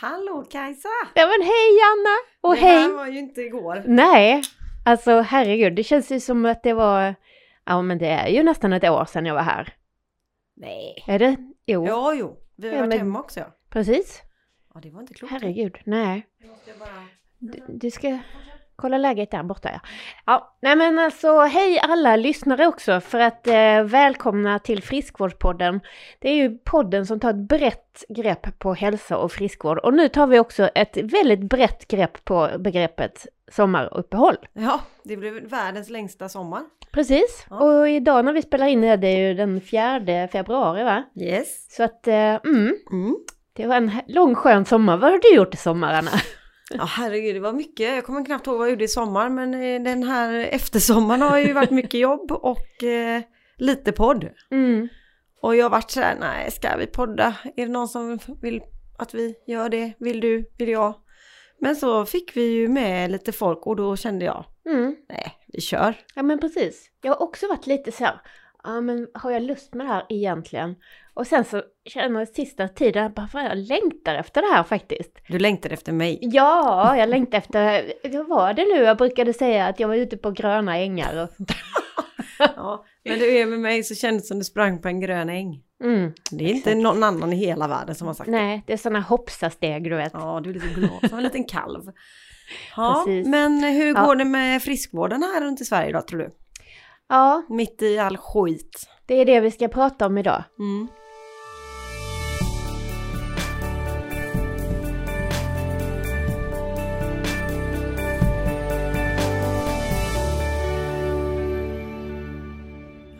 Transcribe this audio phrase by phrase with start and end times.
[0.00, 0.88] Hallå Kajsa!
[1.14, 2.16] Ja men hej Anna!
[2.40, 2.82] Och det hej!
[2.82, 3.82] här var ju inte igår.
[3.86, 4.42] Nej,
[4.84, 7.14] alltså herregud, det känns ju som att det var,
[7.64, 9.74] ja men det är ju nästan ett år sedan jag var här.
[10.56, 11.04] Nej.
[11.06, 11.36] Är det?
[11.66, 12.36] Jo, Ja, jo.
[12.56, 13.46] Vi har Ja, varit men- hemma också ja.
[13.70, 14.22] precis.
[14.74, 15.32] Ja, det var inte klokt.
[15.32, 16.26] Herregud, nej.
[17.38, 18.18] Du, du ska
[18.78, 19.80] kolla läget där borta ja.
[20.26, 25.80] Ja, nej men alltså hej alla lyssnare också för att eh, välkomna till Friskvårdspodden.
[26.18, 30.08] Det är ju podden som tar ett brett grepp på hälsa och friskvård och nu
[30.08, 34.36] tar vi också ett väldigt brett grepp på begreppet sommaruppehåll.
[34.52, 36.62] Ja, det blev världens längsta sommar.
[36.92, 37.56] Precis, Ja.
[37.56, 41.02] och idag när vi spelar in det, det är ju den 4 februari va?
[41.20, 41.76] Yes.
[41.76, 43.16] Så att, eh, mm, Mm.
[43.56, 44.96] det var en lång skön sommar.
[44.96, 46.10] Vad har du gjort i sommar Anna?
[46.70, 47.94] Ja, herregud, det var mycket.
[47.94, 51.38] Jag kommer knappt ihåg vad jag gjorde i sommar, men eh, den här eftersommaren har
[51.38, 53.22] ju varit mycket jobb och eh,
[53.56, 54.28] lite podd.
[54.50, 54.88] Mm.
[55.42, 57.34] Och jag har varit så här, nej, ska vi podda?
[57.56, 58.62] Är det någon som vill
[58.98, 59.92] att vi gör det?
[59.98, 60.50] Vill du?
[60.58, 60.94] Vill jag?
[61.60, 64.96] Men så fick vi ju med lite folk och då kände jag, Mm.
[65.08, 65.94] nej, vi kör.
[66.14, 66.90] Ja men precis.
[67.02, 68.20] Jag har också varit lite så här,
[68.64, 70.74] ja men har jag lust med det här egentligen?
[71.18, 75.18] Och sen så känner jag sista tiden, bara fan jag längtar efter det här faktiskt.
[75.28, 76.18] Du längtar efter mig.
[76.22, 80.16] Ja, jag längtar efter, vad var det nu jag brukade säga att jag var ute
[80.16, 81.50] på gröna ängar och sånt.
[82.56, 85.28] Ja, men du är med mig så kändes det som du sprang på en grön
[85.28, 85.62] äng.
[85.84, 86.12] Mm.
[86.30, 88.36] Det är inte någon annan i hela världen som har sagt det.
[88.36, 90.12] Nej, det är sådana hoppsasteg du vet.
[90.12, 91.82] Ja, du är lite glad som en liten kalv.
[92.76, 93.26] Ja, Precis.
[93.26, 94.04] men hur Ja.
[94.06, 96.30] går det med friskvården här runt i Sverige då tror du?
[97.08, 98.88] Ja, Mitt i all skit.
[99.06, 100.44] det är det vi ska prata om idag.
[100.58, 100.88] Mm.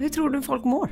[0.08, 0.88] Hur tror du folk mår?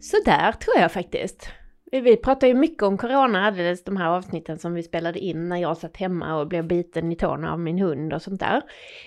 [0.00, 1.48] Så där tror jag faktiskt.
[1.92, 5.56] Vi pratar ju mycket om corona alldeles de här avsnitten som vi spelade in när
[5.56, 8.62] jag satt hemma och blev biten i tårna av min hund och sånt där.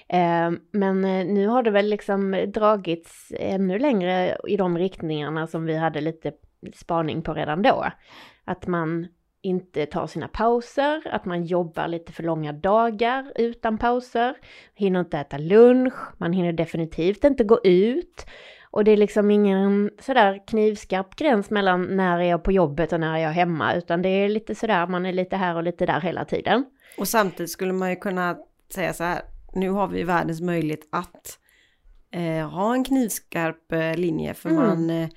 [0.10, 5.66] Eh, men eh, nu har det väl liksom dragits ännu längre i de riktningarna som
[5.66, 6.32] vi hade lite
[6.76, 7.86] spaning på redan då.
[8.45, 9.08] Att man
[9.42, 14.38] inte tar sina pauser, att man jobbar lite för långa dagar utan pauser,
[14.73, 18.26] hinner inte äta lunch, man hinner definitivt inte gå ut.
[18.77, 22.99] Och det är liksom ingen sådär knivskarp gräns mellan när är jag på jobbet och
[22.99, 25.86] när är jag hemma, utan det är lite sådär, man är lite här och lite
[25.86, 26.65] där hela tiden.
[26.98, 28.38] Och samtidigt skulle man ju kunna
[28.73, 29.21] säga så här,
[29.54, 31.39] nu har vi världens möjlighet att
[32.11, 34.61] eh, ha en knivskarp eh, linje för Mm.
[34.67, 35.09] man eh,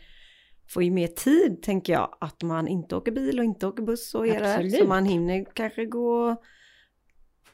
[0.68, 4.14] får ju mer tid tänker jag, att man inte åker bil och inte åker buss
[4.14, 4.68] och är där.
[4.68, 6.36] Så man hinner kanske gå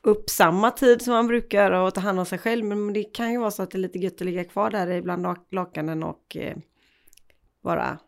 [0.07, 2.65] upp samma tid som man brukar och ta hand om sig själv.
[2.65, 5.03] Men det kan ju vara så att det är lite gött att ligga kvar där
[5.03, 6.57] bland lak- lakanen och eh,
[7.63, 7.99] bara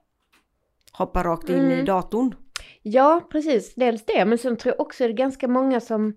[0.92, 1.84] hoppa rakt in i Mm.
[1.84, 2.34] datorn.
[2.82, 6.16] Ja, precis, dels det, men sen tror jag också det är ganska många som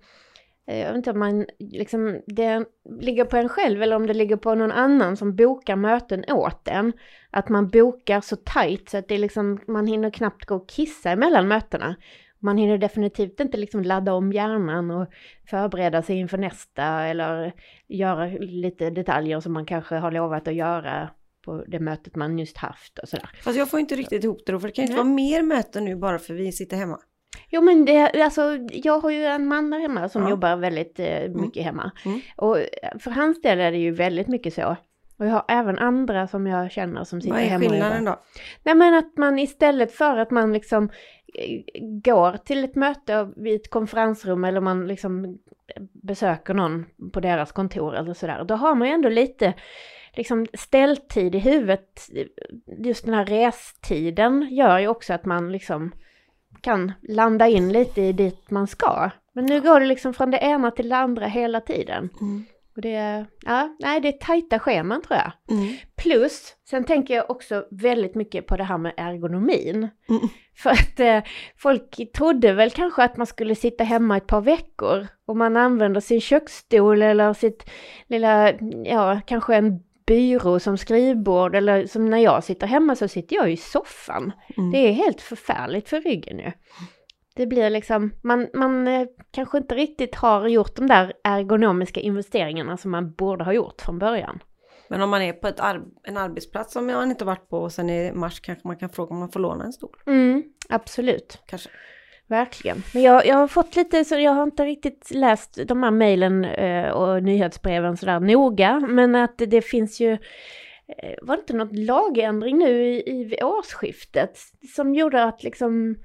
[0.67, 2.65] eh, jag vet inte om man liksom, det
[3.01, 6.67] ligger på en själv eller om det ligger på någon annan som bokar möten åt
[6.67, 6.93] en.
[7.31, 10.69] Att man bokar så tajt så att det är liksom, man hinner knappt gå och
[10.69, 11.95] kissa emellan mötena.
[12.43, 15.07] Man hinner definitivt inte liksom ladda om hjärnan och
[15.49, 17.53] förbereda sig inför nästa eller
[17.87, 21.09] göra lite detaljer som man kanske har lovat att göra
[21.45, 23.29] på det mötet man just haft och sådär.
[23.43, 25.41] Fast jag får inte riktigt ihop det då, för det kan ju inte vara mer
[25.43, 26.99] möten nu bara för vi sitter hemma.
[27.49, 28.41] Jo men det, alltså
[28.71, 30.29] jag har ju en man där hemma som Ja.
[30.29, 31.91] jobbar väldigt eh, mycket hemma.
[32.05, 32.21] Mm.
[32.35, 32.57] Och
[32.99, 34.75] för hans del är det ju väldigt mycket så.
[35.21, 38.19] Och jag har även andra som jag känner som sitter Vad är hemma skillnaden då?
[38.63, 40.89] Nej men att man istället för att man liksom
[41.33, 45.39] eh, går till ett möte vid ett konferensrum eller man liksom
[45.93, 48.43] besöker någon på deras kontor eller sådär.
[48.43, 49.53] Då har man ju ändå lite
[50.13, 52.09] liksom ställtid i huvudet.
[52.77, 55.91] Just den här restiden gör ju också att man liksom
[56.61, 59.09] kan landa in lite i dit man ska.
[59.33, 62.09] Men nu går det liksom från det ena till det andra hela tiden.
[62.21, 62.45] Mm.
[62.75, 65.57] Och det är, ja, nej det är tajta scheman tror jag.
[65.57, 65.73] Mm.
[65.95, 69.87] Plus, sen tänker jag också väldigt mycket på det här med ergonomin.
[70.09, 70.21] Mm.
[70.55, 71.21] För att eh,
[71.57, 76.01] folk trodde väl kanske att man skulle sitta hemma ett par veckor och man använder
[76.01, 77.69] sin köksstol eller sitt
[78.07, 78.53] lilla,
[78.85, 83.51] ja kanske en byrå som skrivbord eller som när jag sitter hemma så sitter jag
[83.51, 84.31] i soffan.
[84.57, 84.71] Mm.
[84.71, 86.51] Det är helt förfärligt för ryggen ju.
[87.35, 92.77] Det blir liksom, man, man eh, kanske inte riktigt har gjort de där ergonomiska investeringarna
[92.77, 94.39] som man borde ha gjort från början.
[94.87, 97.71] Men om man är på ett ar- en arbetsplats som jag inte varit på och
[97.71, 99.97] sen i mars kanske man kan fråga om man får låna en stol.
[100.05, 101.41] Mm, absolut.
[101.45, 101.69] Kanske.
[102.27, 102.83] Verkligen.
[102.93, 106.45] Men jag, jag har fått lite, så jag har inte riktigt läst de här mejlen
[106.45, 108.79] eh, och nyhetsbreven sådär noga.
[108.79, 114.37] Men att det, finns ju, eh, var det inte något lagändring nu i, i årsskiftet
[114.75, 115.95] som gjorde att liksom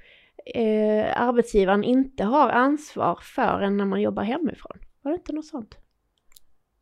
[0.54, 4.78] eh, arbetsgivaren inte har ansvar för en när man jobbar hemifrån.
[5.02, 5.75] Var det inte något sånt?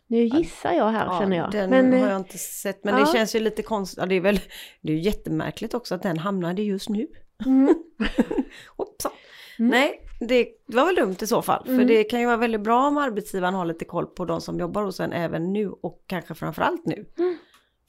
[0.07, 1.51] Nu gissar jag här Ja, känner jag.
[1.51, 3.01] Den Men, har eh, jag inte sett, men ja.
[3.01, 3.99] det känns ju lite konstigt.
[3.99, 4.41] Ja, det är väl
[4.81, 7.07] det är ju jättemärkligt också att den hamnade just nu.
[7.47, 7.75] mm.
[9.59, 9.71] Mm.
[9.71, 11.65] Nej, det var väl dumt i så fall.
[11.65, 11.87] För Mm.
[11.87, 14.83] det kan ju vara väldigt bra om arbetsgivaren har lite koll på de som jobbar
[14.83, 17.07] hos en även nu och kanske framförallt nu.
[17.19, 17.37] Mm.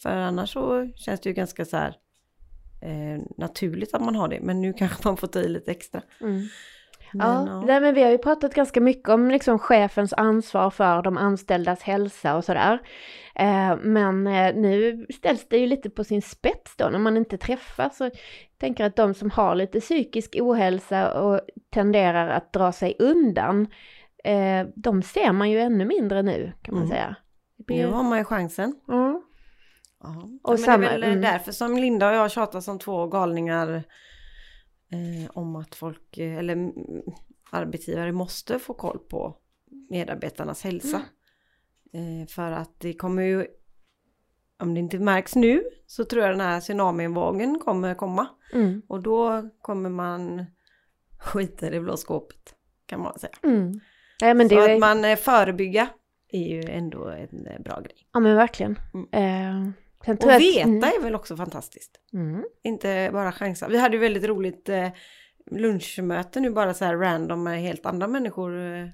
[0.02, 1.96] För annars så känns det ju ganska så här
[2.82, 4.40] eh, naturligt att man har det.
[4.42, 6.02] Men nu kanske man får ta i lite extra.
[6.22, 6.34] mm.
[7.14, 7.62] Men, Ja.
[7.62, 11.82] Nej, men vi har ju pratat ganska mycket om liksom chefens ansvar för de anställdas
[11.82, 12.80] hälsa och sådär.
[13.36, 17.38] Eh, men eh, nu ställs det ju lite på sin spets då när man inte
[17.38, 17.98] träffas.
[17.98, 18.12] Så jag
[18.58, 21.42] tänker att de som har lite psykisk ohälsa och
[21.74, 23.68] tenderar att dra sig undan,
[24.24, 26.96] eh, de ser man ju ännu mindre nu kan man Mm.
[26.96, 27.16] säga.
[27.68, 28.76] Blir- Nu har man ju chansen.
[28.88, 29.22] Ja.
[30.44, 31.22] Och samma- det är väl eh, mm.
[31.22, 33.84] därför som Linda och jag tjatar som två galningar
[34.92, 36.74] eh, om att folk, eh, eller mm,
[37.52, 39.38] arbetsgivare måste få koll på
[39.90, 41.02] medarbetarnas hälsa.
[41.94, 43.48] Eh, för att det kommer ju,
[44.60, 48.28] om det inte märks nu, så tror jag den här tsunamivågen kommer komma.
[48.54, 48.82] Mm.
[48.88, 50.46] Och då kommer man
[51.20, 52.56] skita i det blå skåpet,
[52.86, 53.34] kan man säga.
[53.44, 53.80] Mm.
[54.20, 55.90] Ja, men det så är att man eh, förebygga
[56.30, 58.08] är ju ändå en bra grej.
[58.14, 58.80] Ja men verkligen.
[58.94, 59.08] Mm.
[59.12, 59.72] Eh,
[60.06, 62.00] sen Och att- veta är väl också fantastiskt.
[62.14, 62.44] Mm.
[62.64, 63.68] Inte bara chansa.
[63.68, 64.88] Vi hade ju väldigt roligt eh,
[65.52, 68.88] lunchmöte nu bara så här random med helt andra människor eh,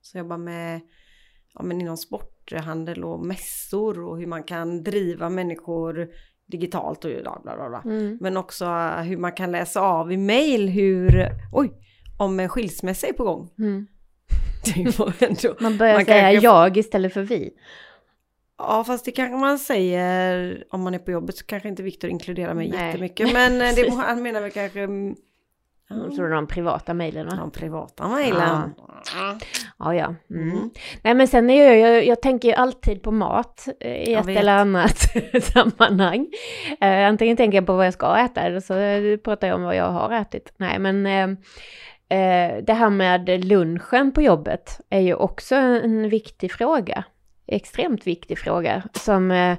[0.00, 0.80] som jobbar med
[1.54, 6.08] ja, men inom sporthandel och mässor och hur man kan driva människor
[6.46, 7.82] digitalt och bla bla bla.
[7.84, 8.18] Mm.
[8.20, 8.66] Men också
[9.04, 11.72] hur man kan läsa av i mail hur, oj,
[12.18, 13.50] om en skilsmässa är på gång.
[13.58, 13.86] Mm.
[15.60, 17.50] Man börjar Man säga jag istället för vi.
[18.58, 22.10] Ja fast det kanske man säger om man är på jobbet så kanske inte Viktor
[22.10, 22.86] inkluderar mig Nej.
[22.86, 23.32] jättemycket.
[23.32, 25.14] Men eh, det, han menar väl kanske mm,
[25.88, 27.36] ja, är det de privata mejlen va?
[27.36, 28.74] de privata mejlen.
[29.78, 30.14] Ja, ja.
[30.30, 30.50] Mm.
[30.50, 30.70] Mm.
[31.02, 34.20] Nej men sen är jag, jag, jag tänker ju alltid på mat eh, i Jag
[34.20, 34.36] ett vet.
[34.36, 34.98] eller annat
[35.42, 36.26] sammanhang.
[36.80, 38.74] Eh, antingen tänker jag på vad jag ska äta eller så
[39.24, 40.52] pratar jag om vad jag har ätit.
[40.56, 41.28] Nej men eh,
[42.18, 47.04] eh, det här med lunchen på jobbet är ju också en viktig fråga.
[47.46, 49.58] Extremt viktig fråga som eh,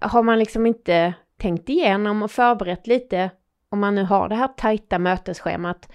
[0.00, 3.30] har man liksom inte tänkt igenom och förberett lite
[3.68, 5.88] om man nu har det här tajta mötesschemat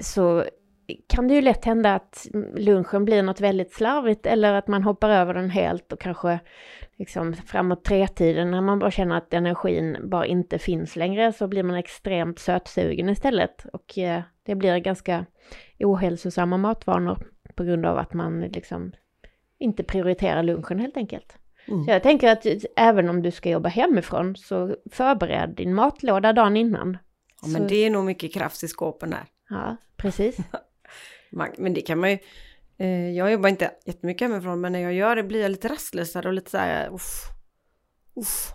[0.00, 0.44] så
[1.08, 2.26] kan det ju lätt hända att
[2.56, 6.40] lunchen blir något väldigt slarvigt eller att man hoppar över den helt och kanske
[6.96, 11.62] liksom framåt tretiden när man bara känner att energin bara inte finns längre så blir
[11.62, 13.66] man extremt sötsugen istället.
[13.72, 15.26] Och eh, det blir ganska
[15.78, 17.18] ohälsosamma matvanor
[17.54, 18.92] på grund av att man liksom
[19.60, 21.36] inte prioriterar lunchen helt enkelt.
[21.68, 21.84] Mm.
[21.84, 22.46] Så jag tänker att
[22.76, 26.98] även om du ska jobba hemifrån så förbered din matlåda dagen innan.
[27.42, 29.24] Ja, men Så- det är nog mycket kraft i skåpen där.
[29.50, 30.36] Ja, precis.
[31.58, 32.18] Men det kan man ju.
[32.78, 36.28] Eh, jag jobbar inte jättemycket hemifrån men när jag gör det blir jag lite rastlösare
[36.28, 37.24] och lite så här uff,
[38.16, 38.52] uff,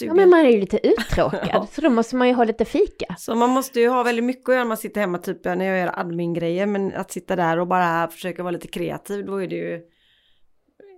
[0.00, 1.66] Ja, men man är ju lite uttråkad, Ja.
[1.72, 3.14] så då måste man ju ha lite fika.
[3.18, 5.64] Så man måste ju ha väldigt mycket att göra när man sitter hemma typ när
[5.64, 9.46] jag gör admin-grejer men att sitta där och bara försöka vara lite kreativ då är
[9.46, 9.82] det ju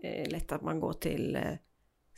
[0.03, 1.43] eh, lätt att man går till eh,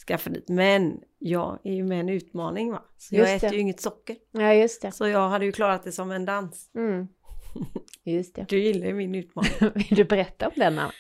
[0.07, 0.49] skafferiet.
[0.49, 2.85] Men jag är ju med en utmaning va.
[2.99, 3.55] Så jag äter det.
[3.55, 4.17] ju inget socker.
[4.33, 4.93] Ja, just det.
[4.93, 6.71] Så jag hade ju klarat det som en dans.
[6.75, 7.09] Mm.
[8.05, 8.47] Just det.
[8.49, 9.53] Du gillar ju min utmaning.
[9.75, 10.79] Vill du berätta om den?
[10.79, 10.93] Anna?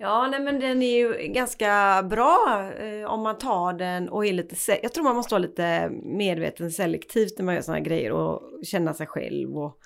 [0.00, 4.32] Ja, nej men den är ju ganska bra eh, om man tar den och är
[4.32, 8.12] lite, jag tror man måste vara lite medveten selektivt när man gör sådana här grejer
[8.12, 9.78] och känna sig själv och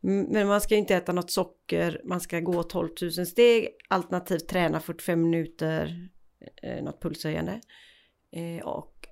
[0.00, 4.80] men man ska inte äta något socker, man ska gå 12 000 steg, alternativt träna
[4.80, 6.08] 45 minuter,
[6.62, 7.60] eh, något pulshöjande.
[8.32, 9.08] Eh, och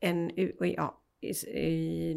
[0.00, 2.16] en, ja, i, i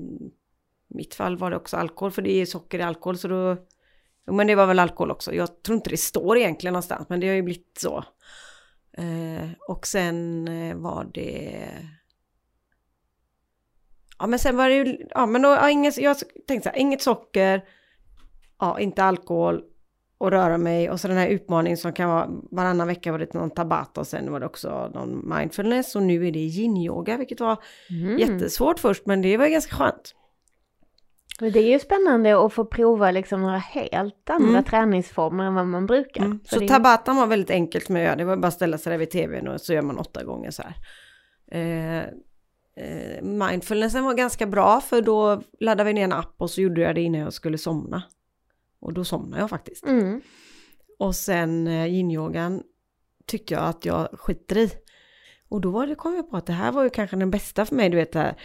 [0.87, 3.57] mitt fall var det också alkohol, för det är socker i alkohol så då
[4.29, 5.33] Jo men det var väl alkohol också.
[5.33, 8.03] Jag tror inte det står egentligen någonstans men det har ju blivit så.
[8.97, 11.67] Eh, och sen eh, var det...
[14.19, 15.07] Ja men sen var det ju...
[15.09, 17.65] Ja men då, ja, inget, jag tänkte så här, inget socker,
[18.59, 19.61] ja inte alkohol
[20.17, 23.33] och röra mig och så den här utmaningen som kan vara varannan vecka var det
[23.33, 27.39] någon tabata och sen var det också någon mindfulness och nu är det yin-yoga vilket
[27.39, 27.57] var
[27.89, 28.17] Mm.
[28.17, 30.15] jättesvårt först men det var ganska skönt.
[31.41, 34.63] Men Det är ju spännande att få prova liksom några helt andra Mm.
[34.63, 36.25] träningsformer än vad man brukar.
[36.25, 36.39] Mm.
[36.45, 38.15] Så det- tabatan var väldigt enkelt med att göra.
[38.15, 40.51] Det var bara att ställa sig där vid tvn och så gör man åtta gånger
[40.51, 40.75] så här.
[41.51, 41.99] Eh,
[42.75, 46.81] eh, mindfulnessen var ganska bra för då laddade vi ner en app och så gjorde
[46.81, 48.03] jag det innan jag skulle somna.
[48.81, 49.85] Och då somnade jag faktiskt.
[49.85, 50.21] Mm.
[50.99, 52.63] Och sen eh, yin-yogan
[53.25, 54.71] tyckte jag att jag skiter i.
[55.49, 57.65] Och då var det, kom jag på att det här var ju kanske den bästa
[57.65, 58.35] för mig, du vet det här.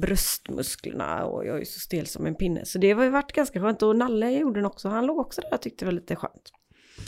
[0.00, 2.64] bröstmusklerna och jag är så stel som en pinne.
[2.64, 4.88] Så det har ju varit ganska skönt och Nalle gjorde den också.
[4.88, 6.52] Han låg också där och tyckte det var lite skönt.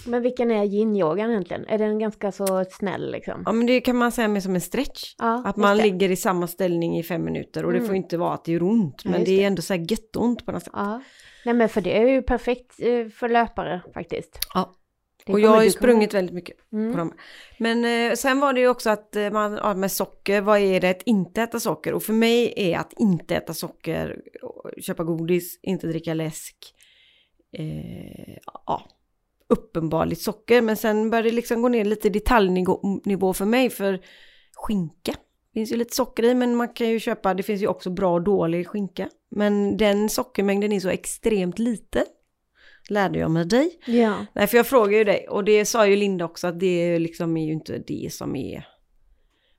[0.06, 1.64] Men vilken är yin-yogan egentligen?
[1.68, 3.42] Är den ganska så snäll liksom?
[3.46, 5.14] Ja men det kan man säga med som en stretch.
[5.18, 5.82] Ja, Att man det.
[5.82, 7.86] ligger i samma ställning i fem minuter och det Mm.
[7.88, 9.00] får inte vara att det gör ont.
[9.04, 9.44] Ja, Men just det är det.
[9.44, 10.72] ändå så här göttont på något sätt.
[10.76, 11.02] Ja.
[11.44, 14.38] Nej men för det är ju perfekt eh, för löpare faktiskt.
[14.54, 14.74] Ja.
[15.26, 16.96] Och jag har ju sprungit väldigt mycket på Mm.
[16.96, 17.12] dem.
[17.58, 20.80] Men eh, sen var det ju också att eh, man, ja, med socker, vad är
[20.80, 21.92] det att inte äta socker?
[21.94, 24.20] Och för mig är att inte äta socker,
[24.82, 26.56] köpa godis, inte dricka läsk,
[27.58, 28.88] eh, ja,
[29.48, 30.62] uppenbarligt socker.
[30.62, 34.00] Men sen började det liksom gå ner lite i detaljnivå nivå för mig för
[34.54, 35.14] skinka.
[35.52, 37.90] Det finns ju lite socker i men man kan ju köpa, det finns ju också
[37.90, 39.08] bra och dålig skinka.
[39.30, 42.04] Men den sockermängden är så extremt lite.
[42.88, 43.80] Lärde jag mig dig.
[43.86, 44.26] Ja.
[44.32, 47.36] Nej, för jag frågade ju dig och det sa ju Linda också att det liksom
[47.36, 48.68] är ju inte det som är.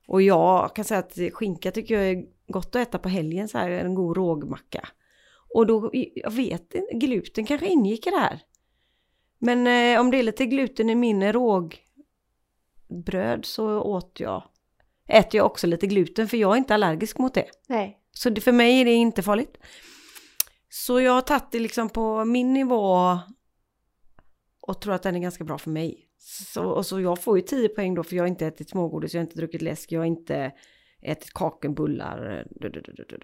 [0.06, 3.58] Och jag kan säga att skinka tycker jag är gott att äta på helgen så
[3.58, 4.88] här, en god rågmacka.
[5.54, 8.40] Och då, jag vet inte, gluten kanske ingick i det här.
[9.38, 14.42] Men eh, om det är lite gluten i min rågbröd så åt jag,
[15.08, 17.46] äter jag också lite gluten för jag är inte allergisk mot det.
[17.68, 17.98] Nej.
[18.10, 19.58] Så det, för mig är det inte farligt.
[20.68, 23.18] Så jag har tagit det liksom på min nivå
[24.60, 26.08] och tror att den är ganska bra för mig.
[26.18, 29.14] Så, och så jag får ju 10 poäng då för jag har inte ätit smågodis,
[29.14, 30.52] jag har inte druckit läsk, jag har inte
[31.02, 32.46] ätit kakenbullar.
[32.50, 33.18] Du, du, du.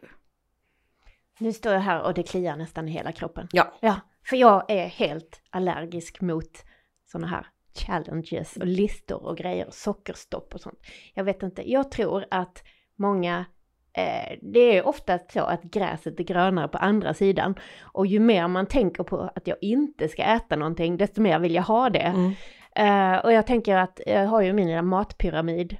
[1.39, 3.49] Nu står jag här och det kliar nästan i hela kroppen.
[3.53, 6.65] Ja, Ja, för jag är helt allergisk mot
[7.07, 7.47] sådana här
[7.79, 10.79] challenges och listor och grejer, sockerstopp och sånt.
[11.15, 12.63] Jag vet inte, jag tror att
[12.97, 13.45] många,
[13.93, 17.55] eh, det är ofta så att gräset är grönare på andra sidan.
[17.83, 21.55] Och ju mer man tänker på att jag inte ska äta någonting, desto mer vill
[21.55, 21.99] jag ha det.
[22.17, 22.33] mm.
[22.79, 25.77] Eh, och jag tänker att jag har ju min lilla matpyramid,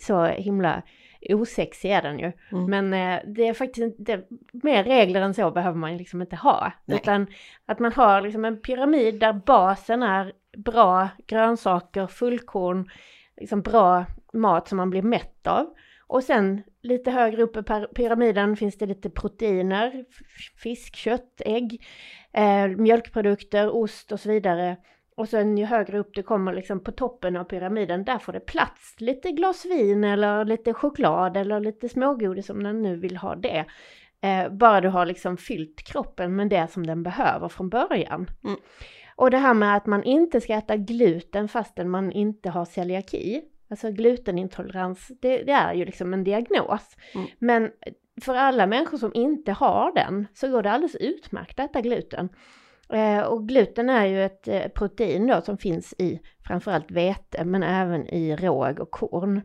[0.00, 0.82] så himla
[1.30, 2.32] osexig är den ju.
[2.52, 2.70] Mm.
[2.70, 6.72] Men eh, det är faktiskt inte, mer regler än så behöver man liksom inte ha.
[6.84, 6.98] Nej.
[6.98, 7.26] Utan
[7.66, 12.90] att man har liksom en pyramid där basen är bra grönsaker, fullkorn,
[13.36, 15.74] liksom bra mat som man blir mätt av.
[16.06, 17.62] Och sen lite högre upp i
[17.94, 20.04] pyramiden finns det lite proteiner,
[20.62, 21.86] fisk, kött, ägg,
[22.32, 24.76] eh, mjölkprodukter, ost och så vidare.
[25.14, 28.40] Och sen ju högre upp det kommer liksom på toppen av pyramiden, där får det
[28.40, 33.34] plats lite glas vin eller lite choklad eller lite smågodis om den nu vill ha
[33.34, 33.64] det.
[34.20, 38.26] Eh, bara du har liksom fyllt kroppen med det som den behöver från början.
[38.44, 38.58] Mm.
[39.16, 43.42] Och det här med att man inte ska äta gluten fastän man inte har celiaki,
[43.70, 46.96] alltså glutenintolerans, det, det är ju liksom en diagnos.
[47.14, 47.26] Mm.
[47.38, 47.70] Men
[48.20, 52.28] för alla människor som inte har den så går det alldeles utmärkt att äta gluten.
[52.92, 57.62] Eh, och gluten är ju ett eh, protein då som finns i framförallt vete men
[57.62, 59.40] även i råg och korn.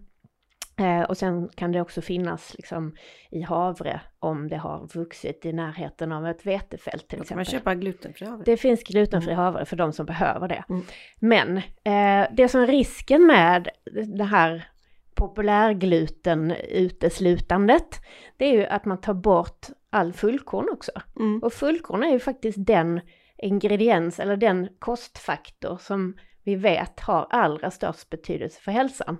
[0.79, 2.95] Eh, och sen kan det också finnas liksom
[3.31, 7.45] i havre om det har vuxit i närheten av ett vetefält till Då kan man
[7.45, 8.43] köpa glutenfri havre.
[8.45, 10.63] Det finns glutenfri havre för de som behöver det.
[10.69, 10.81] Mm.
[11.19, 13.69] Men eh, det som är risken med
[14.17, 14.67] det här
[15.15, 18.01] populärgluten uteslutandet,
[18.37, 20.91] det är ju att man tar bort all fullkorn också.
[21.19, 21.39] Mm.
[21.43, 23.01] Och fullkorn är ju faktiskt den
[23.37, 29.17] ingrediens eller den kostfaktor som vi vet har allra störst betydelse för hälsan.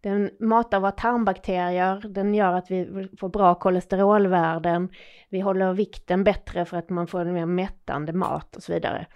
[0.00, 4.88] Den matar våra tarmbakterier, den gör att vi får bra kolesterolvärden,
[5.28, 9.06] vi håller vikten bättre för att man får en mer mättande mat och så vidare.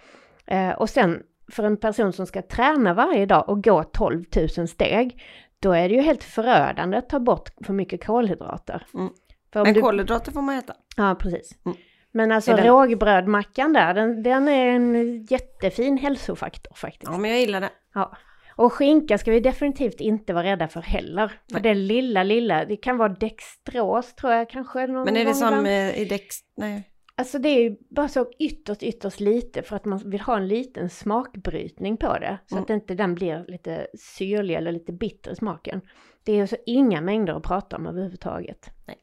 [0.45, 4.23] Eh, och sen för en person som ska träna varje dag och gå 12
[4.57, 5.23] 000 steg,
[5.59, 8.85] då är det ju helt förödande att ta bort för mycket kolhydrater.
[8.93, 9.09] Mm.
[9.53, 10.73] För Men du- kolhydrater får man äta.
[10.97, 11.57] Ja, precis.
[11.65, 11.77] Mm.
[12.11, 17.11] Men alltså Är den- rågbrödmackan där, den, den är en jättefin hälsofaktor faktiskt.
[17.11, 17.69] Ja men jag gillar det.
[17.93, 18.11] Ja.
[18.55, 21.31] Och skinka ska vi definitivt inte vara rädda för heller.
[21.51, 24.87] För det lilla, lilla, det kan vara dextros tror jag kanske.
[24.87, 26.35] Någon Men är det som eh, i Dex...
[26.57, 26.89] Nej.
[27.15, 30.89] Alltså det är bara så ytterst, ytterst lite för att man vill ha en liten
[30.89, 32.37] smakbrytning på det.
[32.45, 32.63] Så Mm.
[32.63, 35.81] att inte den blir lite syrlig eller lite bitter i smaken.
[36.23, 38.69] Det är ju så inga mängder att prata om överhuvudtaget.
[38.87, 38.97] Nej.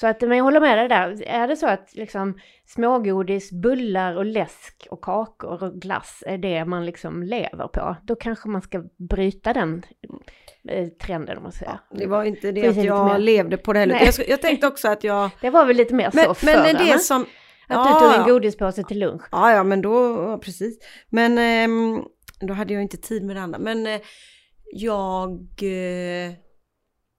[0.00, 1.22] Så att, men jag håller med dig där.
[1.26, 6.64] Är det så att liksom smågodis, bullar och läsk och kakor och glass är det
[6.64, 9.82] man liksom lever på, då kanske man ska bryta den
[10.68, 11.80] eh, trenden om man säger.
[11.90, 13.18] Ja, det var inte det Finns att jag mer.
[13.18, 14.00] levde på det heller.
[14.04, 15.30] Jag, jag tänkte också att jag...
[15.40, 17.26] Det var väl lite mer Men, så förr, men det som...
[17.68, 19.22] Att du tog en godispåse till lunch.
[19.32, 19.94] Ja, ja, men då,
[20.28, 20.78] ja, precis.
[21.10, 22.02] Men ehm,
[22.40, 23.58] då hade jag inte tid med det andra.
[23.58, 24.00] Men eh,
[24.72, 25.30] jag
[25.62, 26.32] eh,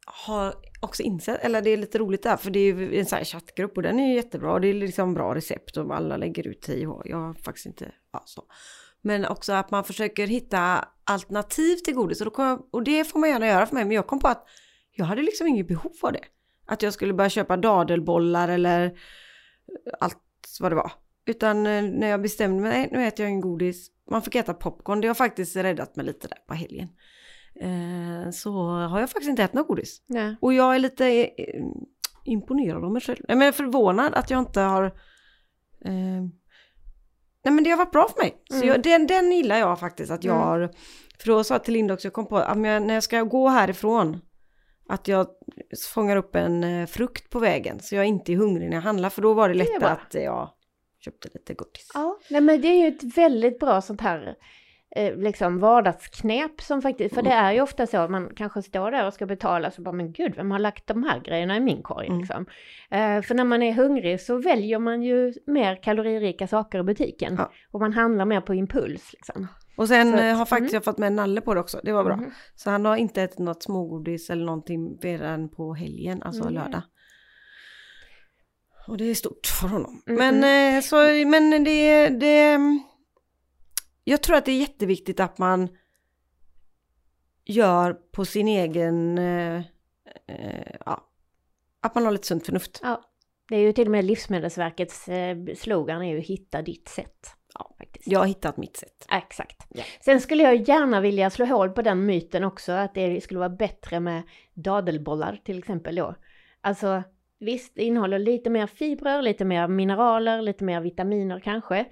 [0.06, 3.18] har också insett, eller det är lite roligt där, för det är ju en sån
[3.18, 4.54] här chattgrupp och den är ju jättebra.
[4.54, 7.66] Och det är liksom bra recept och alla lägger ut i och jag har faktiskt
[7.66, 8.44] inte, ja så.
[9.02, 13.20] Men också att man försöker hitta alternativ till godis och, då jag, och det får
[13.20, 13.86] man gärna göra för mig.
[13.86, 14.48] Men jag kom på att
[14.92, 16.24] jag hade liksom inget behov av det.
[16.66, 19.00] att jag skulle börja köpa dadelbollar eller
[20.00, 20.18] allt
[20.60, 20.92] vad det var.
[21.26, 23.92] Utan eh, när jag bestämde mig, nej, nu äter jag en godis.
[24.12, 26.90] Man fick äta popcorn, det har faktiskt räddat mig lite där på helgen.
[27.62, 30.02] Eh, så har jag faktiskt inte ätit något godis.
[30.08, 30.36] Nej.
[30.42, 31.64] Och jag är lite eh,
[32.26, 33.20] imponerad av mig själv.
[33.28, 34.84] Nej, men jag är förvånad att jag inte har...
[35.86, 36.22] Eh,
[37.46, 38.44] nej men det har varit bra för mig.
[38.50, 38.68] Så Mm.
[38.68, 40.48] jag, den, den gillar jag faktiskt att jag Mm.
[40.48, 40.72] har...
[41.20, 43.48] För då sa jag till Linda också, jag kom på att när jag ska gå
[43.48, 44.22] härifrån
[44.90, 45.28] att jag
[45.94, 49.10] fångar upp en eh, frukt på vägen så jag inte är hungrig när jag handlar
[49.10, 49.90] för då var det är lättare bra.
[49.90, 50.50] att jag
[51.00, 51.92] köpte lite godis.
[51.94, 54.36] Ja, nej men det är ju ett väldigt bra sånt här
[54.98, 58.92] eh, liksom vardagsknep som faktiskt, för det är ju ofta så att man kanske står
[58.92, 61.60] där och ska betala så bara men gud vem har lagt de här grejerna i
[61.60, 62.20] min korg Mm.
[62.20, 62.46] liksom.
[62.92, 67.36] Eh, för när man är hungrig så väljer man ju mer kaloririka saker i butiken
[67.38, 67.52] Ja.
[67.72, 69.48] och man handlar mer på impuls liksom.
[69.78, 70.78] Och sen Så eh, har faktiskt mm.
[70.78, 72.16] jag fått med Nalle på det också, det var bra.
[72.16, 72.32] Mhm.
[72.56, 76.54] Så han har inte ätit något smågodis eller någonting redan på helgen, alltså Mm.
[76.54, 76.82] lördag.
[78.88, 80.02] Och det är stort för honom.
[80.08, 80.96] Mm, Men, eh, så,
[81.28, 82.60] men det, det...
[84.10, 85.70] Jag tror att det är jätteviktigt att man
[87.46, 89.18] gör på sin egen...
[89.18, 89.62] Eh,
[90.28, 91.10] eh, ja,
[91.82, 92.80] att man har lite sunt förnuft.
[92.84, 93.02] Ja,
[93.50, 97.36] det är ju till och med Livsmedelsverkets eh, slogan är ju hitta ditt sätt.
[97.54, 98.08] Ja, faktiskt.
[98.08, 99.06] Jag har hittat mitt sätt.
[99.12, 99.68] Exakt.
[99.70, 99.84] Ja.
[100.02, 103.50] Sen skulle jag gärna vilja slå hål på den myten också, att det skulle vara
[103.50, 104.24] bättre med
[104.54, 106.16] dadelbollar till exempel då.
[106.62, 107.04] Alltså
[107.40, 111.86] visst, det innehåller lite mer fibrer, lite mer mineraler, lite mer vitaminer kanske.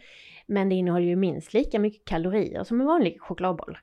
[0.46, 3.78] Men det innehåller ju minst lika mycket kalorier som en vanlig chokladboll.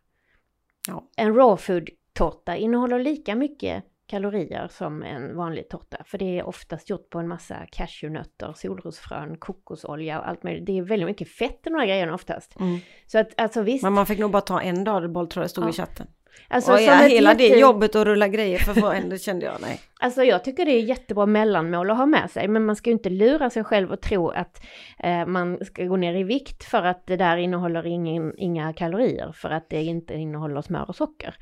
[0.88, 1.08] Ja.
[1.16, 6.04] En raw food tårta innehåller lika mycket kalorier som en vanlig tårta.
[6.06, 10.66] För det är oftast gjort på en massa cashewnötter, solrosfrön, kokosolja och allt möjligt.
[10.66, 12.60] Det är väldigt mycket fett i de här grejerna oftast.
[12.60, 12.78] Mm.
[13.06, 13.82] Så att alltså visst.
[13.82, 15.68] Men man fick nog bara ta en dadelboll tror jag stod Ja.
[15.68, 16.06] i chatten.
[16.48, 19.54] Alltså, och som ja, hela det jätte- jobbet att rulla grejer för det kände jag
[19.60, 19.80] nej.
[20.00, 22.94] Alltså jag tycker det är jättebra mellanmål att ha med sig, men man ska ju
[22.94, 24.62] inte lura sig själv och tro att
[24.98, 29.32] eh, man ska gå ner i vikt för att det där innehåller ingen, inga kalorier,
[29.32, 31.34] för att det inte innehåller smör och socker.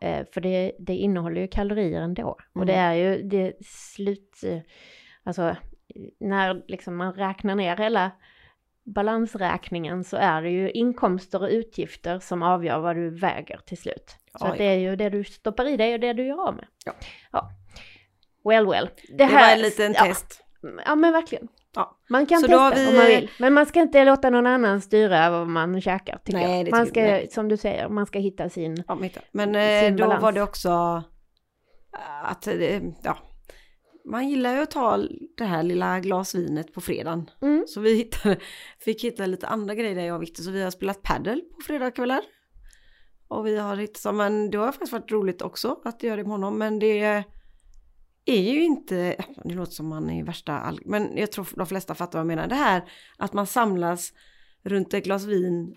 [0.00, 2.28] Eh, för det, det innehåller ju kalorier ändå.
[2.54, 2.66] Och Mm.
[2.66, 4.40] det är ju det slut,
[5.24, 5.56] alltså
[6.20, 8.10] när liksom man räknar ner hela
[8.94, 14.16] balansräkningen så är det ju inkomster och utgifter som avgör vad du väger till slut.
[14.38, 16.54] Så Ja, det är ju det du stoppar i dig och det du gör av
[16.54, 16.66] med.
[16.84, 16.92] Ja.
[17.32, 17.50] ja.
[18.44, 18.88] Well well.
[19.08, 20.44] Det, Det här, var en liten ja, test.
[20.86, 21.48] Ja men verkligen.
[21.74, 21.98] Ja.
[22.10, 23.30] Man kan Så testa vi- om man vill.
[23.38, 26.64] Men man ska inte låta någon annan styra vad man käkar tycker Nej, jag.
[26.66, 28.84] det Man ska, jag som du säger, man ska hitta sin...
[28.88, 30.22] Ja, men, men eh, Sin då balans.
[30.22, 31.02] var det också
[32.22, 33.18] att, eh, ja,
[34.04, 34.98] man gillar ju att ta
[35.36, 37.30] det här lilla glasvinet på fredagen.
[37.42, 37.64] Mm.
[37.66, 38.38] Så vi hittade,
[38.78, 41.62] fick hitta lite andra grejer där jag och Victor, så vi har spelat paddle på
[41.66, 42.20] fredagskvällar.
[43.28, 46.22] Och vi har hittat, så, men det har faktiskt varit roligt också att göra det
[46.22, 47.24] med honom, men det
[48.24, 52.18] är ju inte, det låter som man är värsta, men jag tror de flesta fattar
[52.18, 52.48] vad jag menar.
[52.48, 52.84] Det här
[53.18, 54.12] att man samlas
[54.62, 55.76] runt ett glas vin,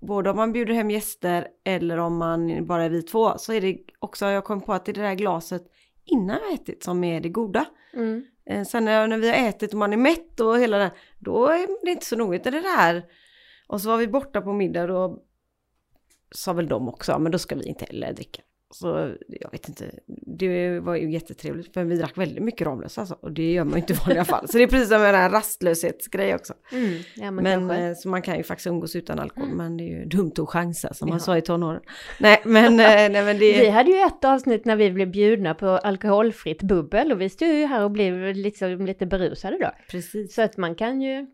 [0.00, 3.60] både om man bjuder hem gäster eller om man bara är vi två, så är
[3.60, 5.62] det också, jag kom på att det är det där glaset
[6.04, 7.64] innan jag ätit som är det goda.
[7.94, 8.24] Mm.
[8.50, 11.46] Eh, sen när, när vi har ätit och man är mätt och hela det, då
[11.46, 12.36] är det inte så noga.
[12.36, 13.04] utan Det där.
[13.66, 15.22] Och så var vi borta på middag och då
[16.30, 18.42] sa väl de också, men då ska vi inte heller dricka.
[18.72, 19.90] Så jag vet inte,
[20.38, 23.72] det var ju jättetrevligt för vi drack väldigt mycket Ramlösa alltså, och det gör man
[23.74, 24.48] ju inte i vanliga fall.
[24.48, 26.54] Så det är precis som en här rastlöshetsgrej också.
[26.72, 26.98] Mm.
[27.16, 29.56] Ja men, Men, eh, så man kan ju faktiskt umgås utan alkohol, Mm.
[29.58, 31.24] men det är ju dumt att chansa som man Ja.
[31.24, 31.80] sa i tonåren.
[32.20, 33.60] Nej men, eh, nej, men det...
[33.60, 37.48] Vi hade ju ett avsnitt när vi blev bjudna på alkoholfritt bubbel och vi stod
[37.48, 39.70] ju här och blev liksom lite berusade då.
[39.90, 40.34] Precis.
[40.34, 41.26] Så att man kan ju,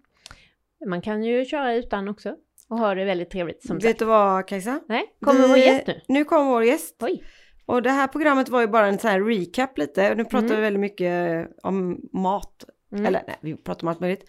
[0.86, 2.36] man kan ju köra utan också
[2.68, 3.98] och ha det väldigt trevligt som Vet sagt.
[3.98, 4.80] du vad Kajsa?
[4.88, 6.00] Nej, kommer Vi- vår gäst nu?
[6.08, 6.96] Nu kommer vår gäst.
[7.02, 7.24] Oj.
[7.66, 10.14] Och det här programmet var ju bara en sån här recap lite.
[10.14, 10.56] Nu pratar Mm.
[10.56, 12.64] vi väldigt mycket om mat.
[12.92, 13.06] Mm.
[13.06, 14.24] Eller nej, vi pratar om allt möjligt.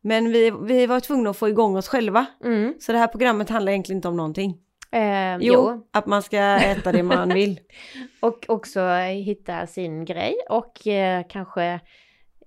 [0.00, 2.26] Men vi, vi var tvungna att få igång oss själva.
[2.44, 2.74] Mm.
[2.80, 4.58] Så det här programmet handlar egentligen inte om någonting.
[4.92, 5.86] Eh, Jo, jo.
[5.92, 7.60] att man ska äta det man vill.
[8.20, 8.80] Och också
[9.24, 11.64] hitta sin grej och eh, kanske,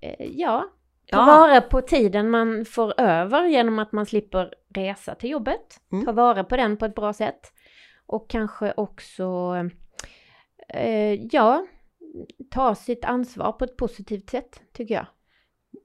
[0.00, 0.64] eh, ja,
[1.10, 1.24] ta Ja.
[1.26, 5.80] vara på tiden man får över genom att man slipper resa till jobbet.
[5.92, 6.04] Mm.
[6.04, 7.52] Ta vara på den på ett bra sätt.
[8.06, 9.54] Och kanske också,
[10.68, 11.66] eh, ja,
[12.50, 15.06] ta sitt ansvar på ett positivt sätt, tycker jag.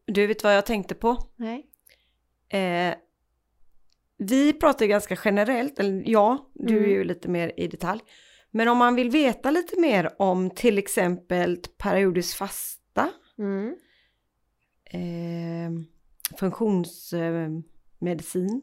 [0.06, 1.17] Du vet vad jag tänkte på?
[1.36, 1.65] Nej.
[2.49, 2.95] Eh,
[4.17, 6.89] vi pratar ganska generellt, eller ja, du Mm.
[6.89, 8.02] är ju lite mer i detalj.
[8.52, 13.75] Men om man vill veta lite mer om till exempel periodisk fasta, Mm.
[14.86, 15.71] eh,
[16.39, 18.62] funktionsmedicin.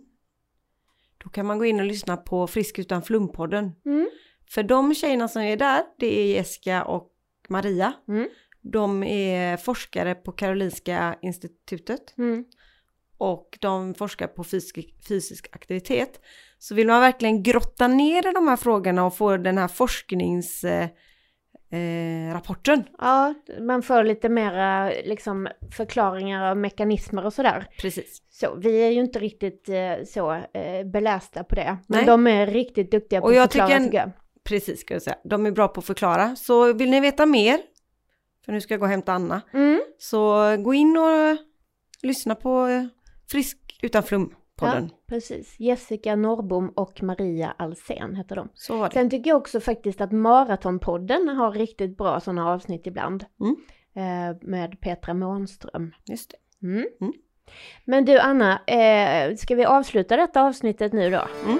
[1.27, 3.73] Då kan man gå in och lyssna på Frisk utan flumpodden.
[3.87, 4.09] Mm.
[4.51, 7.11] För de tjejerna som är där, det är Jessica och
[7.49, 7.93] Maria.
[8.09, 8.29] Mm.
[8.62, 12.45] De är forskare på Karolinska institutet Mm.
[13.19, 16.21] och de forskar på fysisk, fysisk aktivitet.
[16.59, 20.91] Så vill man verkligen grotta ner i de här frågorna och få den här forskningsrapporten
[21.70, 27.66] eh, rapporten, Ja, man får lite mera liksom förklaringar av mekanismer och sådär.
[27.81, 28.22] precis.
[28.31, 31.76] Så vi är ju inte riktigt eh, så eh, belästa på det.
[31.87, 32.07] Men Nej.
[32.07, 34.11] de är riktigt duktiga på Och att förklara tycker tycker jag.
[34.44, 35.16] Precis ska jag säga.
[35.24, 36.37] De är bra på att förklara.
[36.37, 37.59] Så vill ni veta mer,
[38.44, 39.81] för nu ska jag gå och hämta Anna, Mm.
[39.98, 41.37] så gå in och
[42.02, 42.85] lyssna på eh,
[43.31, 44.02] Frisk utan
[44.57, 44.88] flum-podden.
[44.90, 45.61] Ja, precis.
[45.61, 48.49] Jessica Norrbom och Maria Alsen heter de.
[48.55, 48.95] Så var det.
[48.95, 53.25] Sen tycker jag också faktiskt att Maratonpodden har riktigt bra sådana avsnitt ibland.
[53.40, 53.57] Mm.
[53.95, 55.92] Eh, med Petra Månström.
[56.05, 56.66] Just det.
[56.66, 56.87] Mm.
[57.01, 57.12] Mm.
[57.85, 61.25] Men du Anna, eh, ska vi avsluta detta avsnittet nu då?
[61.45, 61.59] Mm.